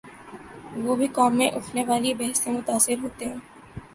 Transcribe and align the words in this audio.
وہ 0.75 0.95
بھی 0.95 1.07
قوم 1.07 1.37
میں 1.37 1.49
اٹھنے 1.49 1.83
والی 1.87 2.13
بحث 2.13 2.43
سے 2.43 2.51
متاثر 2.51 2.97
ہوتے 3.03 3.25
ہیں۔ 3.25 3.37